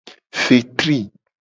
Fetri. 0.43 0.99